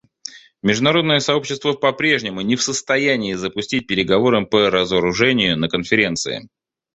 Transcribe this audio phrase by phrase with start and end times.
[0.63, 6.47] Международное сообщество по-прежнему не в состоянии запустить переговоры по разоружению на Конференции.